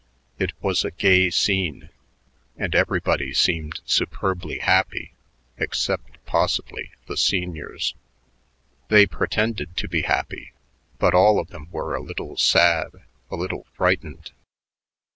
[0.39, 1.91] It was a gay scene,
[2.57, 5.13] and everybody seemed superbly happy
[5.57, 7.93] except, possibly, the seniors.
[8.87, 10.53] They pretended to be happy,
[10.97, 14.31] but all of them were a little sad, a little frightened.